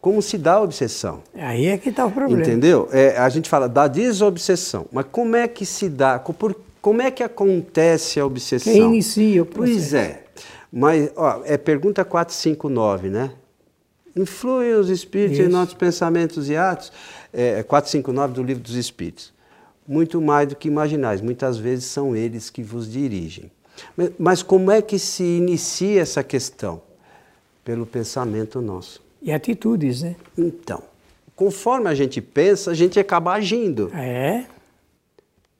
como 0.00 0.20
se 0.20 0.36
dá 0.36 0.54
a 0.54 0.62
obsessão. 0.62 1.22
Aí 1.34 1.66
é 1.66 1.78
que 1.78 1.90
está 1.90 2.04
o 2.04 2.10
problema. 2.10 2.42
Entendeu? 2.42 2.88
É, 2.92 3.16
a 3.16 3.28
gente 3.28 3.48
fala 3.48 3.68
da 3.68 3.86
desobsessão, 3.86 4.86
mas 4.90 5.06
como 5.10 5.36
é 5.36 5.46
que 5.46 5.64
se 5.64 5.88
dá, 5.88 6.18
por, 6.18 6.56
como 6.82 7.00
é 7.00 7.12
que 7.12 7.22
acontece 7.22 8.18
a 8.18 8.26
obsessão? 8.26 8.72
Quem 8.72 8.82
inicia 8.82 9.44
o 9.44 9.46
processo? 9.46 9.78
Pois 9.78 9.94
é. 9.94 10.24
Mas, 10.72 11.12
ó, 11.14 11.42
é 11.44 11.56
pergunta 11.56 12.04
459, 12.04 13.08
né? 13.08 13.30
Influem 14.16 14.74
os 14.74 14.90
espíritos 14.90 15.38
Isso. 15.38 15.48
em 15.48 15.50
nossos 15.50 15.74
pensamentos 15.74 16.50
e 16.50 16.56
atos? 16.56 16.92
É, 17.32 17.62
459 17.62 18.34
do 18.34 18.42
Livro 18.42 18.62
dos 18.62 18.74
Espíritos. 18.74 19.32
Muito 19.86 20.20
mais 20.20 20.48
do 20.48 20.56
que 20.56 20.66
imaginais. 20.66 21.20
Muitas 21.20 21.56
vezes 21.56 21.84
são 21.84 22.16
eles 22.16 22.50
que 22.50 22.62
vos 22.64 22.90
dirigem. 22.90 23.50
Mas, 23.96 24.10
mas 24.18 24.42
como 24.42 24.70
é 24.70 24.82
que 24.82 24.98
se 24.98 25.22
inicia 25.22 26.02
essa 26.02 26.22
questão? 26.24 26.82
Pelo 27.64 27.86
pensamento 27.86 28.60
nosso. 28.60 29.00
E 29.22 29.30
atitudes, 29.30 30.02
né? 30.02 30.16
Então, 30.36 30.82
conforme 31.36 31.88
a 31.88 31.94
gente 31.94 32.20
pensa, 32.20 32.72
a 32.72 32.74
gente 32.74 32.98
acaba 32.98 33.32
agindo. 33.34 33.88
É. 33.94 34.44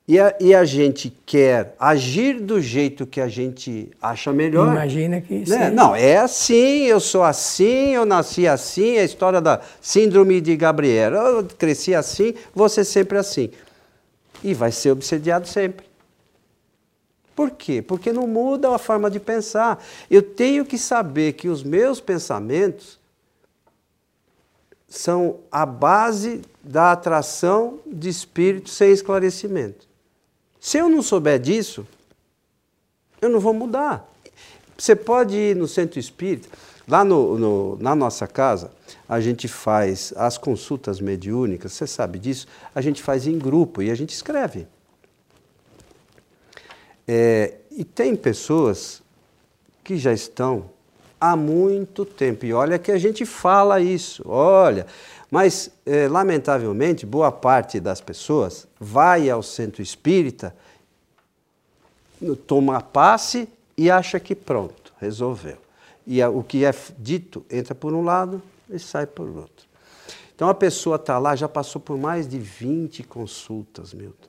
E 0.06 0.18
a, 0.18 0.34
e 0.40 0.52
a 0.52 0.64
gente 0.64 1.10
quer 1.24 1.76
agir 1.78 2.40
do 2.40 2.60
jeito 2.60 3.06
que 3.06 3.20
a 3.20 3.28
gente 3.28 3.88
acha 4.02 4.32
melhor. 4.32 4.72
Imagina 4.72 5.20
que 5.20 5.48
né? 5.48 5.70
Não, 5.70 5.94
é 5.94 6.16
assim, 6.16 6.84
eu 6.86 6.98
sou 6.98 7.22
assim, 7.22 7.94
eu 7.94 8.04
nasci 8.04 8.48
assim, 8.48 8.98
a 8.98 9.04
história 9.04 9.40
da 9.40 9.60
síndrome 9.80 10.40
de 10.40 10.56
Gabriela. 10.56 11.16
Eu 11.18 11.44
cresci 11.44 11.94
assim, 11.94 12.34
vou 12.52 12.68
ser 12.68 12.84
sempre 12.84 13.16
assim. 13.16 13.50
E 14.42 14.52
vai 14.54 14.72
ser 14.72 14.90
obsediado 14.90 15.46
sempre. 15.46 15.86
Por 17.34 17.52
quê? 17.52 17.80
Porque 17.80 18.12
não 18.12 18.26
muda 18.26 18.74
a 18.74 18.78
forma 18.78 19.08
de 19.08 19.20
pensar. 19.20 19.82
Eu 20.10 20.22
tenho 20.22 20.64
que 20.64 20.76
saber 20.76 21.34
que 21.34 21.48
os 21.48 21.62
meus 21.62 22.00
pensamentos 22.00 22.98
são 24.88 25.38
a 25.50 25.64
base 25.64 26.42
da 26.62 26.92
atração 26.92 27.78
de 27.86 28.08
espírito 28.08 28.68
sem 28.68 28.90
esclarecimento. 28.90 29.91
Se 30.62 30.78
eu 30.78 30.88
não 30.88 31.02
souber 31.02 31.40
disso, 31.40 31.84
eu 33.20 33.28
não 33.28 33.40
vou 33.40 33.52
mudar. 33.52 34.08
Você 34.78 34.94
pode 34.94 35.36
ir 35.36 35.56
no 35.56 35.66
centro 35.66 35.98
espírita, 35.98 36.48
lá 36.86 37.04
no, 37.04 37.36
no, 37.36 37.76
na 37.78 37.96
nossa 37.96 38.28
casa, 38.28 38.70
a 39.08 39.20
gente 39.20 39.48
faz 39.48 40.14
as 40.16 40.38
consultas 40.38 41.00
mediúnicas, 41.00 41.72
você 41.72 41.84
sabe 41.84 42.20
disso, 42.20 42.46
a 42.72 42.80
gente 42.80 43.02
faz 43.02 43.26
em 43.26 43.36
grupo 43.40 43.82
e 43.82 43.90
a 43.90 43.94
gente 43.96 44.10
escreve. 44.10 44.68
É, 47.08 47.54
e 47.72 47.82
tem 47.82 48.14
pessoas 48.14 49.02
que 49.82 49.98
já 49.98 50.12
estão 50.12 50.70
há 51.20 51.34
muito 51.34 52.04
tempo. 52.04 52.46
E 52.46 52.52
olha 52.52 52.78
que 52.78 52.92
a 52.92 52.98
gente 52.98 53.26
fala 53.26 53.80
isso, 53.80 54.22
olha, 54.24 54.86
mas, 55.32 55.70
é, 55.86 56.08
lamentavelmente, 56.08 57.06
boa 57.06 57.32
parte 57.32 57.80
das 57.80 58.02
pessoas 58.02 58.68
vai 58.78 59.30
ao 59.30 59.42
centro 59.42 59.80
espírita, 59.80 60.54
toma 62.46 62.82
passe 62.82 63.48
e 63.74 63.90
acha 63.90 64.20
que 64.20 64.34
pronto, 64.34 64.92
resolveu. 65.00 65.56
E 66.06 66.22
o 66.22 66.42
que 66.42 66.66
é 66.66 66.74
dito 66.98 67.46
entra 67.50 67.74
por 67.74 67.94
um 67.94 68.04
lado 68.04 68.42
e 68.68 68.78
sai 68.78 69.06
por 69.06 69.26
outro. 69.26 69.66
Então 70.34 70.50
a 70.50 70.54
pessoa 70.54 70.96
está 70.96 71.18
lá, 71.18 71.34
já 71.34 71.48
passou 71.48 71.80
por 71.80 71.96
mais 71.96 72.28
de 72.28 72.38
20 72.38 73.02
consultas, 73.04 73.94
Milton. 73.94 74.28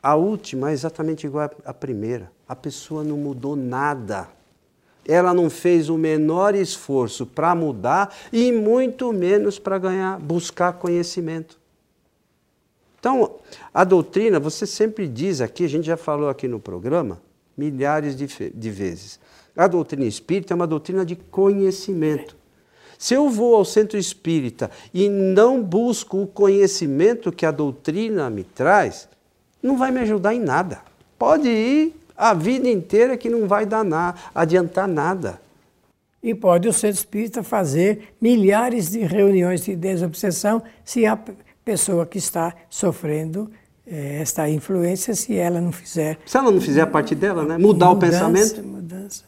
A 0.00 0.14
última 0.14 0.70
é 0.70 0.72
exatamente 0.72 1.26
igual 1.26 1.50
à 1.64 1.74
primeira. 1.74 2.30
A 2.48 2.54
pessoa 2.54 3.02
não 3.02 3.16
mudou 3.16 3.56
nada 3.56 4.28
ela 5.06 5.34
não 5.34 5.50
fez 5.50 5.88
o 5.88 5.96
menor 5.96 6.54
esforço 6.54 7.26
para 7.26 7.54
mudar 7.54 8.14
e 8.32 8.52
muito 8.52 9.12
menos 9.12 9.58
para 9.58 9.78
ganhar, 9.78 10.18
buscar 10.18 10.72
conhecimento. 10.74 11.58
Então, 12.98 13.36
a 13.74 13.82
doutrina, 13.82 14.38
você 14.38 14.64
sempre 14.64 15.08
diz 15.08 15.40
aqui, 15.40 15.64
a 15.64 15.68
gente 15.68 15.86
já 15.86 15.96
falou 15.96 16.28
aqui 16.28 16.46
no 16.46 16.60
programa, 16.60 17.20
milhares 17.56 18.14
de, 18.14 18.26
de 18.54 18.70
vezes. 18.70 19.18
A 19.56 19.66
doutrina 19.66 20.04
espírita 20.04 20.54
é 20.54 20.56
uma 20.56 20.66
doutrina 20.66 21.04
de 21.04 21.16
conhecimento. 21.16 22.36
Se 22.96 23.14
eu 23.14 23.28
vou 23.28 23.56
ao 23.56 23.64
centro 23.64 23.98
espírita 23.98 24.70
e 24.94 25.08
não 25.08 25.60
busco 25.60 26.22
o 26.22 26.26
conhecimento 26.28 27.32
que 27.32 27.44
a 27.44 27.50
doutrina 27.50 28.30
me 28.30 28.44
traz, 28.44 29.08
não 29.60 29.76
vai 29.76 29.90
me 29.90 29.98
ajudar 30.00 30.34
em 30.34 30.40
nada. 30.40 30.80
Pode 31.18 31.48
ir 31.48 31.96
a 32.22 32.34
vida 32.34 32.68
inteira 32.68 33.16
que 33.16 33.28
não 33.28 33.48
vai 33.48 33.66
dar 33.66 33.82
nada, 33.82 34.16
adiantar 34.32 34.86
nada. 34.86 35.40
E 36.22 36.32
pode 36.36 36.68
o 36.68 36.72
centro 36.72 36.96
espírita 36.96 37.42
fazer 37.42 38.14
milhares 38.20 38.92
de 38.92 39.00
reuniões 39.00 39.64
de 39.64 39.74
desobsessão 39.74 40.62
se 40.84 41.04
a 41.04 41.18
pessoa 41.64 42.06
que 42.06 42.18
está 42.18 42.54
sofrendo 42.70 43.50
eh, 43.84 44.20
esta 44.22 44.48
influência, 44.48 45.16
se 45.16 45.36
ela 45.36 45.60
não 45.60 45.72
fizer. 45.72 46.16
Se 46.24 46.36
ela 46.36 46.52
não 46.52 46.60
fizer 46.60 46.82
a 46.82 46.86
parte 46.86 47.16
dela, 47.16 47.44
né? 47.44 47.58
Mudar 47.58 47.88
mudança, 47.88 48.06
o 48.06 48.30
pensamento. 48.30 48.62
Mudança. 48.62 49.24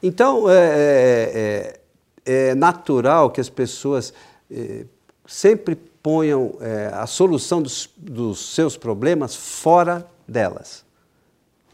Então, 0.00 0.48
é, 0.48 0.54
é, 0.54 1.80
é, 2.24 2.50
é 2.50 2.54
natural 2.54 3.28
que 3.28 3.40
as 3.40 3.48
pessoas 3.48 4.14
é, 4.48 4.84
sempre 5.26 5.74
ponham 5.74 6.54
é, 6.60 6.92
a 6.92 7.08
solução 7.08 7.60
dos, 7.60 7.90
dos 7.96 8.54
seus 8.54 8.76
problemas 8.76 9.34
fora 9.34 10.06
delas 10.28 10.85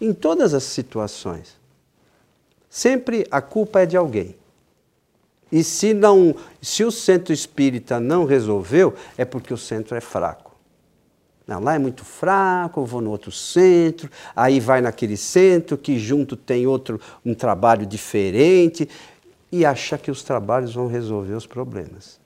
em 0.03 0.13
todas 0.13 0.53
as 0.53 0.65
situações. 0.65 1.57
Sempre 2.69 3.25
a 3.31 3.41
culpa 3.41 3.83
é 3.83 3.87
de 3.87 3.97
alguém. 3.97 4.35
E 5.51 5.63
se 5.63 5.95
não, 5.95 6.35
se 6.61 6.83
o 6.83 6.91
centro 6.91 7.33
espírita 7.33 8.01
não 8.01 8.25
resolveu, 8.25 8.95
é 9.17 9.25
porque 9.25 9.55
o 9.55 9.57
centro 9.57 9.95
é 9.95 10.01
fraco. 10.01 10.57
Não, 11.47 11.61
lá 11.61 11.75
é 11.75 11.79
muito 11.79 12.05
fraco, 12.05 12.85
vou 12.85 13.01
no 13.01 13.11
outro 13.11 13.31
centro, 13.31 14.11
aí 14.35 14.59
vai 14.59 14.81
naquele 14.81 15.17
centro 15.17 15.77
que 15.77 15.99
junto 15.99 16.37
tem 16.37 16.67
outro 16.67 17.01
um 17.25 17.35
trabalho 17.35 17.85
diferente 17.85 18.89
e 19.51 19.65
acha 19.65 19.99
que 19.99 20.11
os 20.11 20.23
trabalhos 20.23 20.75
vão 20.75 20.87
resolver 20.89 21.35
os 21.35 21.47
problemas. 21.47 22.19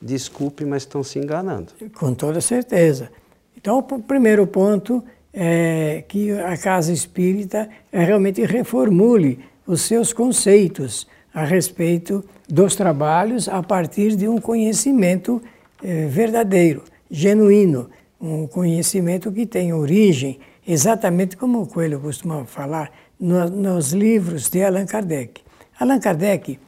Desculpe, 0.00 0.64
mas 0.64 0.82
estão 0.82 1.02
se 1.02 1.18
enganando. 1.18 1.72
Com 1.94 2.14
toda 2.14 2.40
certeza. 2.40 3.10
Então, 3.56 3.78
o 3.78 4.02
primeiro 4.02 4.46
ponto 4.46 5.02
é, 5.34 6.04
que 6.06 6.30
a 6.30 6.56
casa 6.56 6.92
espírita 6.92 7.68
realmente 7.92 8.44
reformule 8.44 9.40
os 9.66 9.82
seus 9.82 10.12
conceitos 10.12 11.06
a 11.32 11.44
respeito 11.44 12.24
dos 12.48 12.76
trabalhos 12.76 13.48
a 13.48 13.62
partir 13.62 14.14
de 14.14 14.28
um 14.28 14.38
conhecimento 14.38 15.42
é, 15.82 16.06
verdadeiro, 16.06 16.84
genuíno, 17.10 17.90
um 18.20 18.46
conhecimento 18.46 19.32
que 19.32 19.44
tem 19.44 19.72
origem, 19.72 20.38
exatamente 20.66 21.36
como 21.36 21.62
o 21.62 21.66
Coelho 21.66 22.00
costuma 22.00 22.44
falar, 22.44 22.92
no, 23.18 23.48
nos 23.50 23.92
livros 23.92 24.48
de 24.48 24.62
Allan 24.62 24.86
Kardec. 24.86 25.42
Allan 25.78 25.98
Kardec 25.98 26.58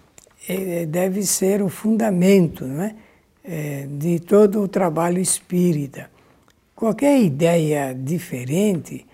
é, 0.49 0.87
deve 0.87 1.23
ser 1.23 1.63
o 1.63 1.69
fundamento 1.69 2.65
não 2.65 2.83
é, 2.83 2.95
é 3.45 3.87
de 3.89 4.19
todo 4.19 4.61
o 4.63 4.69
trabalho 4.69 5.19
espírita. 5.19 6.11
Qualquer 6.77 7.23
ideia 7.23 7.95
diferente 7.95 9.07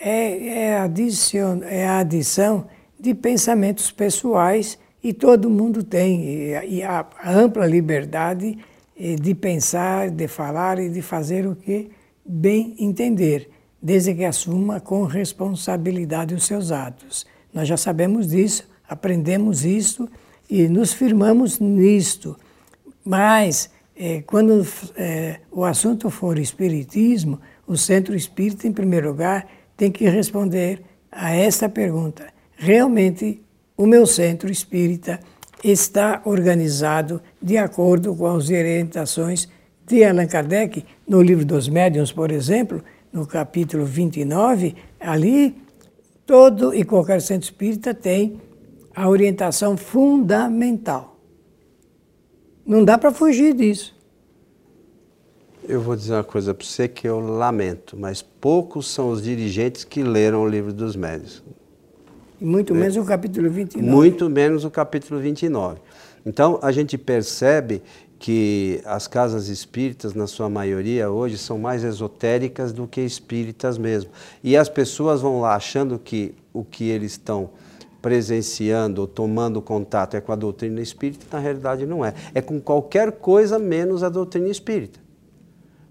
é, 0.00 0.46
é, 0.48 0.78
adicion, 0.78 1.60
é 1.64 1.86
a 1.86 1.98
adição 1.98 2.66
de 2.98 3.14
pensamentos 3.14 3.90
pessoais 3.90 4.78
e 5.04 5.12
todo 5.12 5.50
mundo 5.50 5.84
tem 5.84 6.24
e, 6.24 6.76
e 6.76 6.82
a, 6.82 7.06
ampla 7.22 7.66
liberdade 7.66 8.56
eh, 8.98 9.16
de 9.16 9.34
pensar, 9.34 10.08
de 10.08 10.26
falar 10.28 10.78
e 10.78 10.88
de 10.88 11.02
fazer 11.02 11.46
o 11.46 11.54
que 11.54 11.90
bem 12.24 12.74
entender, 12.78 13.50
desde 13.82 14.14
que 14.14 14.24
assuma 14.24 14.80
com 14.80 15.04
responsabilidade 15.04 16.34
os 16.34 16.46
seus 16.46 16.72
atos. 16.72 17.26
Nós 17.52 17.68
já 17.68 17.76
sabemos 17.76 18.28
disso, 18.28 18.66
aprendemos 18.88 19.66
isso 19.66 20.08
e 20.48 20.66
nos 20.68 20.94
firmamos 20.94 21.58
nisto. 21.58 22.34
Mas 23.04 23.68
é, 24.02 24.22
quando 24.22 24.66
é, 24.96 25.40
o 25.52 25.62
assunto 25.62 26.08
for 26.08 26.38
espiritismo, 26.38 27.38
o 27.66 27.76
centro 27.76 28.16
espírita, 28.16 28.66
em 28.66 28.72
primeiro 28.72 29.10
lugar, 29.10 29.46
tem 29.76 29.92
que 29.92 30.08
responder 30.08 30.80
a 31.12 31.34
esta 31.34 31.68
pergunta: 31.68 32.28
realmente 32.56 33.42
o 33.76 33.84
meu 33.84 34.06
centro 34.06 34.50
espírita 34.50 35.20
está 35.62 36.22
organizado 36.24 37.20
de 37.42 37.58
acordo 37.58 38.16
com 38.16 38.26
as 38.26 38.48
orientações 38.48 39.46
de 39.86 40.02
Allan 40.02 40.26
Kardec, 40.26 40.82
no 41.06 41.20
livro 41.20 41.44
dos 41.44 41.68
Médiuns, 41.68 42.10
por 42.10 42.30
exemplo, 42.30 42.82
no 43.12 43.26
capítulo 43.26 43.84
29, 43.84 44.76
ali 44.98 45.54
todo 46.24 46.74
e 46.74 46.84
qualquer 46.84 47.20
centro 47.20 47.44
espírita 47.44 47.92
tem 47.92 48.40
a 48.96 49.06
orientação 49.10 49.76
fundamental 49.76 51.09
não 52.66 52.84
dá 52.84 52.98
para 52.98 53.12
fugir 53.12 53.54
disso. 53.54 53.94
Eu 55.68 55.80
vou 55.80 55.94
dizer 55.94 56.14
uma 56.14 56.24
coisa 56.24 56.52
para 56.52 56.66
você 56.66 56.88
que 56.88 57.06
eu 57.06 57.20
lamento, 57.20 57.96
mas 57.96 58.22
poucos 58.22 58.88
são 58.88 59.10
os 59.10 59.22
dirigentes 59.22 59.84
que 59.84 60.02
leram 60.02 60.42
o 60.42 60.48
livro 60.48 60.72
dos 60.72 60.96
médios. 60.96 61.42
Muito 62.40 62.74
menos 62.74 62.96
é. 62.96 63.00
o 63.00 63.04
capítulo 63.04 63.50
29. 63.50 63.86
Muito 63.88 64.30
menos 64.30 64.64
o 64.64 64.70
capítulo 64.70 65.20
29. 65.20 65.78
Então 66.24 66.58
a 66.62 66.72
gente 66.72 66.96
percebe 66.96 67.82
que 68.18 68.82
as 68.84 69.06
casas 69.06 69.48
espíritas, 69.48 70.12
na 70.14 70.26
sua 70.26 70.48
maioria 70.48 71.10
hoje, 71.10 71.38
são 71.38 71.58
mais 71.58 71.84
esotéricas 71.84 72.72
do 72.72 72.86
que 72.86 73.00
espíritas 73.00 73.78
mesmo. 73.78 74.10
E 74.44 74.56
as 74.56 74.68
pessoas 74.68 75.22
vão 75.22 75.40
lá 75.40 75.54
achando 75.54 75.98
que 75.98 76.34
o 76.52 76.62
que 76.64 76.88
eles 76.88 77.12
estão 77.12 77.50
presenciando 78.00 79.06
tomando 79.06 79.60
contato 79.60 80.16
é 80.16 80.20
com 80.20 80.32
a 80.32 80.36
doutrina 80.36 80.80
espírita, 80.80 81.26
na 81.32 81.38
realidade 81.38 81.86
não 81.86 82.04
é. 82.04 82.14
É 82.34 82.40
com 82.40 82.60
qualquer 82.60 83.12
coisa 83.12 83.58
menos 83.58 84.02
a 84.02 84.08
doutrina 84.08 84.48
espírita. 84.48 84.98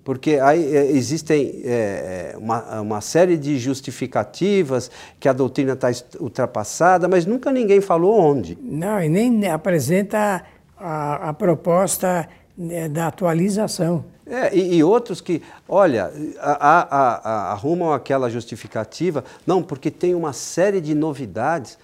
Porque 0.03 0.39
aí 0.41 0.75
é, 0.75 0.91
existem 0.91 1.61
é, 1.63 2.33
uma, 2.37 2.81
uma 2.81 3.01
série 3.01 3.37
de 3.37 3.59
justificativas 3.59 4.89
que 5.19 5.29
a 5.29 5.33
doutrina 5.33 5.73
está 5.73 5.89
ultrapassada, 6.19 7.07
mas 7.07 7.25
nunca 7.25 7.51
ninguém 7.51 7.79
falou 7.79 8.19
onde. 8.19 8.57
Não, 8.61 8.99
e 9.01 9.07
nem 9.07 9.47
apresenta 9.47 10.43
a, 10.77 11.29
a 11.29 11.33
proposta 11.33 12.27
né, 12.57 12.89
da 12.89 13.07
atualização. 13.07 14.03
É, 14.25 14.55
e, 14.55 14.75
e, 14.75 14.83
outros 14.83 15.21
que, 15.21 15.41
olha, 15.67 16.11
a, 16.39 16.51
a, 16.51 17.29
a, 17.29 17.51
arrumam 17.51 17.91
aquela 17.91 18.29
justificativa, 18.29 19.23
não, 19.45 19.63
porque 19.63 19.89
tem 19.89 20.13
uma 20.13 20.33
série 20.33 20.79
de 20.79 20.93
novidades. 20.93 21.77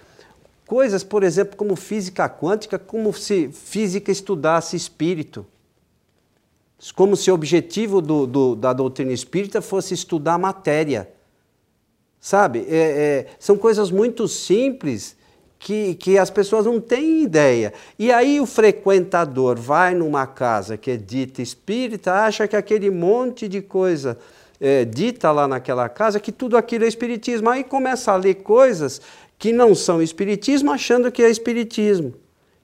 Coisas, 0.66 1.04
por 1.04 1.22
exemplo, 1.22 1.56
como 1.56 1.76
física 1.76 2.28
quântica, 2.28 2.78
como 2.78 3.12
se 3.12 3.48
física 3.52 4.10
estudasse 4.10 4.76
espírito. 4.76 5.46
Como 6.94 7.16
se 7.16 7.30
o 7.30 7.34
objetivo 7.34 8.02
do, 8.02 8.26
do, 8.26 8.56
da 8.56 8.72
doutrina 8.72 9.12
espírita 9.12 9.62
fosse 9.62 9.94
estudar 9.94 10.36
matéria. 10.38 11.08
Sabe? 12.20 12.66
É, 12.68 12.76
é, 12.76 13.26
são 13.38 13.56
coisas 13.56 13.92
muito 13.92 14.26
simples 14.26 15.16
que, 15.58 15.94
que 15.94 16.18
as 16.18 16.30
pessoas 16.30 16.66
não 16.66 16.80
têm 16.80 17.22
ideia. 17.22 17.72
E 17.96 18.10
aí 18.10 18.40
o 18.40 18.46
frequentador 18.46 19.56
vai 19.56 19.94
numa 19.94 20.26
casa 20.26 20.76
que 20.76 20.90
é 20.90 20.96
dita 20.96 21.40
espírita, 21.40 22.12
acha 22.12 22.48
que 22.48 22.56
aquele 22.56 22.90
monte 22.90 23.46
de 23.46 23.62
coisa 23.62 24.18
é, 24.60 24.84
dita 24.84 25.30
lá 25.30 25.46
naquela 25.46 25.88
casa, 25.88 26.20
que 26.20 26.32
tudo 26.32 26.56
aquilo 26.56 26.84
é 26.84 26.88
espiritismo. 26.88 27.48
Aí 27.48 27.62
começa 27.62 28.12
a 28.12 28.16
ler 28.16 28.34
coisas 28.36 29.00
que 29.38 29.52
não 29.52 29.74
são 29.74 30.02
espiritismo, 30.02 30.70
achando 30.70 31.12
que 31.12 31.22
é 31.22 31.30
espiritismo. 31.30 32.14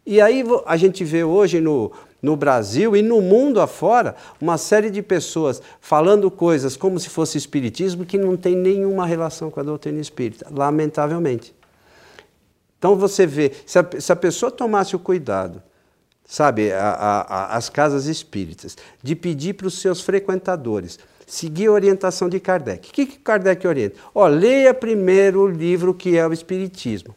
E 0.04 0.20
aí 0.20 0.44
a 0.66 0.76
gente 0.76 1.04
vê 1.04 1.22
hoje 1.22 1.60
no, 1.60 1.92
no 2.20 2.36
Brasil 2.36 2.96
e 2.96 3.02
no 3.02 3.20
mundo 3.20 3.60
afora 3.60 4.16
uma 4.40 4.58
série 4.58 4.90
de 4.90 5.02
pessoas 5.02 5.62
falando 5.80 6.30
coisas 6.30 6.76
como 6.76 6.98
se 6.98 7.08
fosse 7.08 7.38
espiritismo 7.38 8.04
que 8.04 8.18
não 8.18 8.36
tem 8.36 8.56
nenhuma 8.56 9.06
relação 9.06 9.50
com 9.50 9.60
a 9.60 9.62
doutrina 9.62 10.00
espírita, 10.00 10.46
lamentavelmente. 10.50 11.54
Então 12.78 12.96
você 12.96 13.26
vê, 13.26 13.52
se 13.64 13.78
a, 13.78 13.86
se 14.00 14.10
a 14.10 14.16
pessoa 14.16 14.50
tomasse 14.50 14.96
o 14.96 14.98
cuidado, 14.98 15.62
sabe, 16.24 16.72
a, 16.72 16.90
a, 16.90 17.56
as 17.56 17.68
casas 17.68 18.06
espíritas, 18.06 18.76
de 19.00 19.14
pedir 19.14 19.54
para 19.54 19.68
os 19.68 19.78
seus 19.78 20.00
frequentadores 20.00 20.98
seguir 21.32 21.68
a 21.68 21.72
orientação 21.72 22.28
de 22.28 22.38
Kardec. 22.38 22.90
O 22.90 22.92
que, 22.92 23.06
que 23.06 23.18
Kardec 23.18 23.66
orienta? 23.66 23.96
Ó, 24.14 24.26
leia 24.26 24.74
primeiro 24.74 25.40
o 25.40 25.46
livro 25.46 25.94
que 25.94 26.14
é 26.14 26.26
o 26.26 26.30
Espiritismo. 26.30 27.14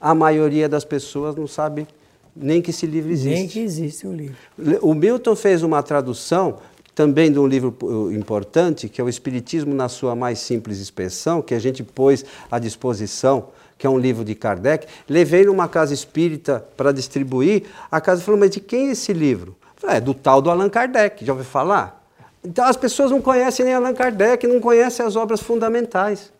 A 0.00 0.12
maioria 0.16 0.68
das 0.68 0.84
pessoas 0.84 1.36
não 1.36 1.46
sabe 1.46 1.86
nem 2.34 2.60
que 2.60 2.70
esse 2.70 2.84
livro 2.84 3.12
existe. 3.12 3.38
Nem 3.38 3.46
que 3.46 3.60
existe 3.60 4.04
um 4.04 4.12
livro. 4.12 4.36
O 4.80 4.94
Milton 4.94 5.36
fez 5.36 5.62
uma 5.62 5.80
tradução 5.80 6.58
também 6.92 7.30
de 7.30 7.38
um 7.38 7.46
livro 7.46 7.72
uh, 7.82 8.10
importante, 8.10 8.88
que 8.88 9.00
é 9.00 9.04
o 9.04 9.08
Espiritismo 9.08 9.72
na 9.72 9.88
sua 9.88 10.16
mais 10.16 10.40
simples 10.40 10.80
expressão, 10.80 11.40
que 11.40 11.54
a 11.54 11.60
gente 11.60 11.84
pôs 11.84 12.24
à 12.50 12.58
disposição 12.58 13.50
que 13.78 13.86
é 13.86 13.90
um 13.90 13.98
livro 13.98 14.24
de 14.24 14.34
Kardec, 14.34 14.86
levei 15.08 15.44
numa 15.44 15.68
casa 15.68 15.94
espírita 15.94 16.64
para 16.76 16.92
distribuir. 16.92 17.64
A 17.90 18.00
casa 18.00 18.22
falou: 18.22 18.38
Mas 18.38 18.50
de 18.50 18.60
quem 18.60 18.88
é 18.88 18.92
esse 18.92 19.12
livro? 19.12 19.56
Falei, 19.76 19.96
é 19.96 20.00
do 20.00 20.14
tal 20.14 20.42
do 20.42 20.50
Allan 20.50 20.68
Kardec, 20.68 21.24
já 21.24 21.32
ouviu 21.32 21.44
falar? 21.44 22.01
Então 22.44 22.64
as 22.64 22.76
pessoas 22.76 23.10
não 23.10 23.20
conhecem 23.20 23.64
nem 23.64 23.74
Allan 23.74 23.94
Kardec, 23.94 24.46
não 24.46 24.60
conhecem 24.60 25.04
as 25.04 25.16
obras 25.16 25.40
fundamentais. 25.40 26.32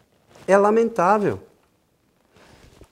É 0.47 0.57
lamentável. 0.57 1.39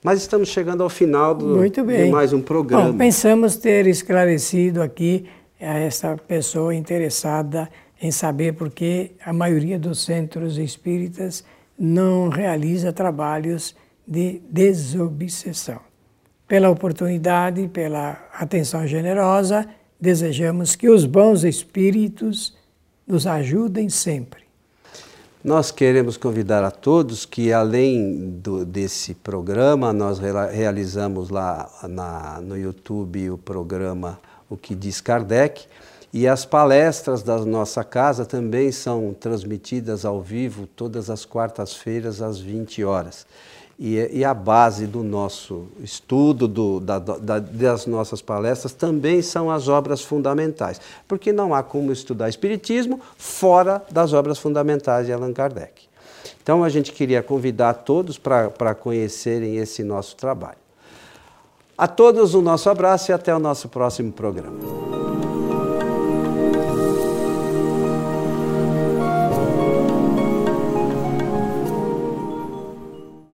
Mas 0.03 0.21
estamos 0.21 0.49
chegando 0.49 0.81
ao 0.81 0.89
final 0.89 1.35
do, 1.35 1.69
de 1.69 2.09
mais 2.09 2.33
um 2.33 2.41
programa. 2.41 2.91
Bom, 2.91 2.97
pensamos 2.97 3.55
ter 3.57 3.85
esclarecido 3.85 4.81
aqui 4.81 5.29
a 5.59 5.77
essa 5.77 6.17
pessoa 6.27 6.73
interessada 6.73 7.69
em 8.01 8.09
saber 8.09 8.53
por 8.53 8.71
que 8.71 9.11
a 9.23 9.31
maioria 9.31 9.77
dos 9.77 10.03
centros 10.03 10.57
espíritas 10.57 11.43
não 11.77 12.29
realiza 12.29 12.91
trabalhos 12.91 13.75
de 14.07 14.41
desobsessão. 14.49 15.79
Pela 16.47 16.69
oportunidade, 16.69 17.67
pela 17.67 18.27
atenção 18.33 18.87
generosa, 18.87 19.67
desejamos 19.99 20.75
que 20.75 20.89
os 20.89 21.05
bons 21.05 21.43
espíritos 21.43 22.57
nos 23.11 23.27
ajudem 23.27 23.89
sempre. 23.89 24.41
Nós 25.43 25.69
queremos 25.69 26.15
convidar 26.15 26.63
a 26.63 26.71
todos 26.71 27.25
que, 27.25 27.51
além 27.51 28.39
do, 28.41 28.63
desse 28.63 29.13
programa, 29.13 29.91
nós 29.91 30.17
realizamos 30.17 31.29
lá 31.29 31.69
na, 31.89 32.39
no 32.39 32.57
YouTube 32.57 33.31
o 33.31 33.37
programa 33.37 34.17
O 34.49 34.55
que 34.55 34.73
diz 34.73 35.01
Kardec. 35.01 35.65
E 36.13 36.25
as 36.27 36.45
palestras 36.45 37.21
da 37.21 37.37
nossa 37.39 37.83
casa 37.83 38.25
também 38.25 38.71
são 38.71 39.13
transmitidas 39.13 40.05
ao 40.05 40.21
vivo 40.21 40.65
todas 40.67 41.09
as 41.09 41.25
quartas-feiras 41.25 42.21
às 42.21 42.39
20 42.39 42.83
horas. 42.85 43.25
E, 43.83 44.19
e, 44.19 44.23
a 44.23 44.31
base 44.31 44.85
do 44.85 45.01
nosso 45.01 45.65
estudo, 45.79 46.47
do, 46.47 46.79
da, 46.79 46.99
da, 46.99 47.39
das 47.39 47.87
nossas 47.87 48.21
palestras, 48.21 48.73
também 48.73 49.23
são 49.23 49.49
as 49.49 49.67
obras 49.67 50.03
fundamentais, 50.03 50.79
porque 51.07 51.33
não 51.33 51.51
há 51.51 51.63
como 51.63 51.91
estudar 51.91 52.29
Espiritismo 52.29 53.01
fora 53.17 53.83
das 53.89 54.13
obras 54.13 54.37
fundamentais 54.37 55.07
de 55.07 55.13
Allan 55.13 55.33
Kardec. 55.33 55.89
Então 56.43 56.63
a 56.63 56.69
gente 56.69 56.91
queria 56.91 57.23
convidar 57.23 57.73
todos 57.73 58.19
para 58.19 58.75
conhecerem 58.75 59.55
esse 59.55 59.83
nosso 59.83 60.15
trabalho. 60.15 60.59
A 61.75 61.87
todos 61.87 62.35
o 62.35 62.41
nosso 62.43 62.69
abraço 62.69 63.09
e 63.09 63.13
até 63.15 63.35
o 63.35 63.39
nosso 63.39 63.67
próximo 63.67 64.11
programa. 64.11 64.59